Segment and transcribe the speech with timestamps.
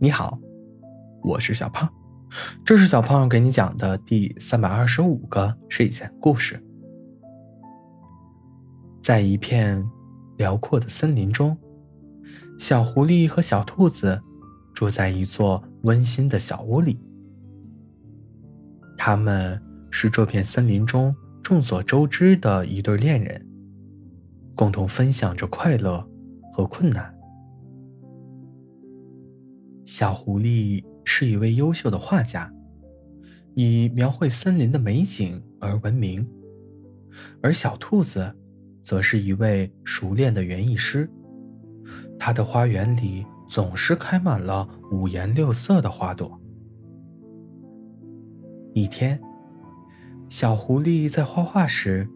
[0.00, 0.38] 你好，
[1.24, 1.92] 我是小胖，
[2.64, 6.62] 这是小胖给你讲的第三百二十五个睡前故事。
[9.02, 9.84] 在一片
[10.36, 11.58] 辽阔的森林中，
[12.60, 14.22] 小狐狸和小兔子
[14.72, 17.00] 住在一座温馨的小屋里。
[18.96, 19.60] 他们
[19.90, 21.12] 是这片森林中
[21.42, 23.44] 众所周知的一对恋人，
[24.54, 26.08] 共同分享着快乐
[26.52, 27.17] 和困难。
[29.88, 32.52] 小狐狸是一位优秀的画家，
[33.54, 36.28] 以描绘森林的美景而闻名，
[37.40, 38.30] 而小兔子
[38.84, 41.10] 则是一位熟练的园艺师。
[42.18, 46.38] 他的花园里总是开满了五颜六色的花朵。
[48.74, 49.18] 一天，
[50.28, 52.06] 小狐狸在画画时，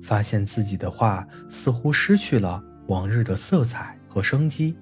[0.00, 4.76] 发现自己的画似乎失去了往日的色彩和生机。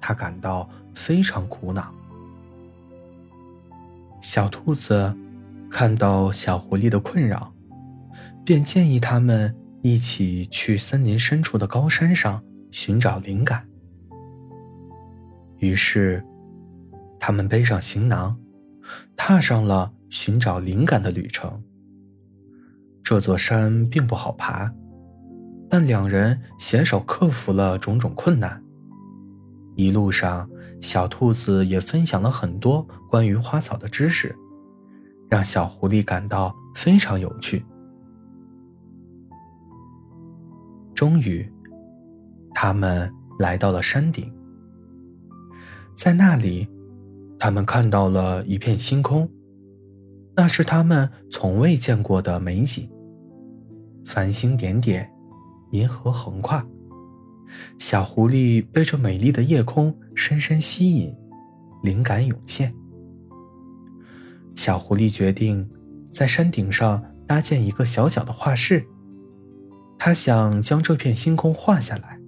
[0.00, 1.92] 他感到非常苦恼。
[4.20, 5.14] 小兔子
[5.70, 7.52] 看到小狐狸的困扰，
[8.44, 13.66] 便建议他们一起去森林深处的高山上寻找灵感。
[15.58, 16.24] 于是，
[17.18, 18.36] 他们背上行囊，
[19.16, 21.62] 踏上了寻找灵感的旅程。
[23.02, 24.72] 这座山并不好爬，
[25.70, 28.60] 但两人携手克服了种种困难。
[29.76, 30.48] 一路上，
[30.80, 34.34] 小兔子也分享了很多关于花草的知识，
[35.28, 37.64] 让小狐狸感到非常有趣。
[40.94, 41.46] 终于，
[42.54, 44.32] 他们来到了山顶。
[45.94, 46.66] 在那里，
[47.38, 49.30] 他们看到了一片星空，
[50.34, 52.90] 那是他们从未见过的美景。
[54.06, 55.10] 繁星点点，
[55.72, 56.66] 银河横跨。
[57.78, 61.14] 小狐狸被这美丽的夜空深深吸引，
[61.82, 62.72] 灵感涌现。
[64.54, 65.68] 小狐狸决定
[66.10, 68.84] 在山顶上搭建一个小小的画室，
[69.98, 72.18] 他想将这片星空画下来。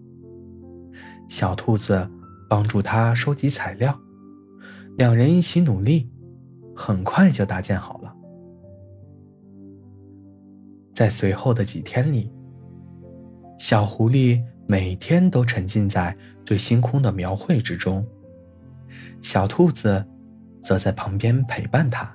[1.29, 2.09] 小兔子
[2.49, 3.99] 帮助他收集材料，
[4.97, 6.09] 两人一起努力，
[6.75, 8.15] 很快就搭建好了。
[10.95, 12.31] 在随后的几天里，
[13.59, 14.43] 小狐狸。
[14.71, 16.15] 每天都沉浸在
[16.45, 18.07] 对星空的描绘之中，
[19.23, 20.05] 小兔子
[20.61, 22.15] 则在旁边陪伴他，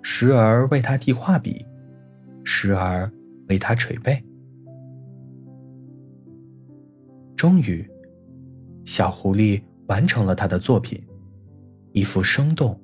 [0.00, 1.62] 时而为他递画笔，
[2.42, 3.12] 时而
[3.50, 4.24] 为他捶背。
[7.36, 7.86] 终于，
[8.86, 11.06] 小狐狸完成了他的作品，
[11.92, 12.80] 一幅生动、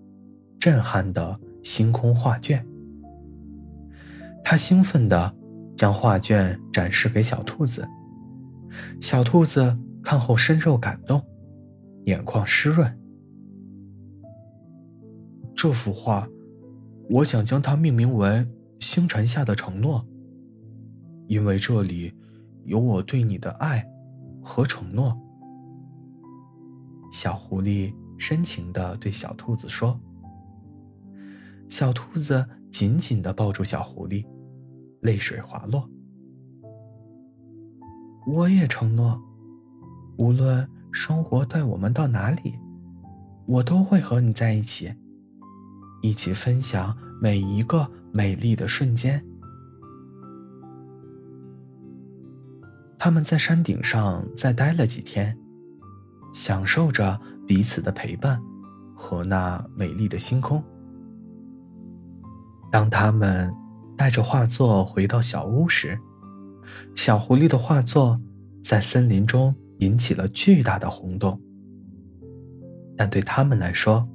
[0.60, 2.62] 震撼的星空画卷。
[4.44, 5.34] 他兴奋地
[5.74, 7.88] 将画卷展示给小兔子。
[9.00, 11.22] 小兔子看后深受感动，
[12.04, 12.98] 眼眶湿润。
[15.54, 16.28] 这幅画，
[17.10, 18.28] 我想将它命名为
[18.78, 20.00] 《星辰下的承诺》，
[21.26, 22.14] 因为这里
[22.64, 23.84] 有我对你的爱
[24.42, 25.16] 和承诺。
[27.10, 29.98] 小狐狸深情地对小兔子说。
[31.68, 34.24] 小兔子紧紧地抱住小狐狸，
[35.00, 35.86] 泪水滑落。
[38.30, 39.18] 我也承诺，
[40.18, 42.54] 无论生活带我们到哪里，
[43.46, 44.92] 我都会和你在一起，
[46.02, 49.24] 一起分享每一个美丽的瞬间。
[52.98, 55.34] 他们在山顶上再待了几天，
[56.34, 58.38] 享受着彼此的陪伴
[58.94, 60.62] 和那美丽的星空。
[62.70, 63.50] 当他们
[63.96, 65.98] 带着画作回到小屋时，
[66.94, 68.20] 小狐狸的画作
[68.62, 71.40] 在森林中引起了巨大的轰动，
[72.96, 74.06] 但对他们来说，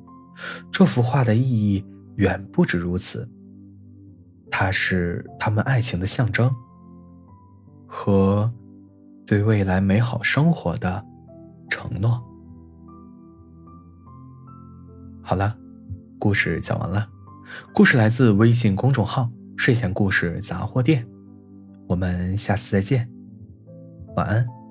[0.72, 3.28] 这幅画的意义远不止如此。
[4.52, 6.54] 它是他们爱情的象征，
[7.88, 8.52] 和
[9.26, 11.04] 对未来美好生活的
[11.70, 12.22] 承诺。
[15.22, 15.58] 好了，
[16.20, 17.10] 故事讲完了。
[17.74, 21.08] 故事来自微信公众号“睡前故事杂货店”。
[21.88, 23.10] 我们下次再见，
[24.16, 24.63] 晚安。